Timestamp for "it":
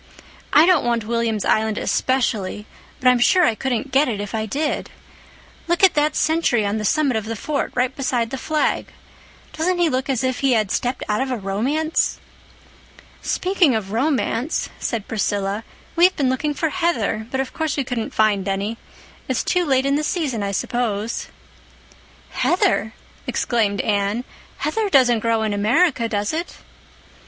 4.07-4.19, 26.33-26.57